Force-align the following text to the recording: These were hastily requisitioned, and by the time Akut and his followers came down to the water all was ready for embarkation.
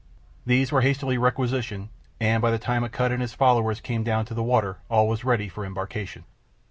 These 0.47 0.71
were 0.71 0.81
hastily 0.81 1.19
requisitioned, 1.19 1.89
and 2.19 2.41
by 2.41 2.49
the 2.49 2.57
time 2.57 2.83
Akut 2.83 3.11
and 3.11 3.21
his 3.21 3.35
followers 3.35 3.79
came 3.79 4.03
down 4.03 4.25
to 4.25 4.33
the 4.33 4.41
water 4.41 4.79
all 4.89 5.07
was 5.07 5.23
ready 5.23 5.47
for 5.47 5.63
embarkation. 5.63 6.23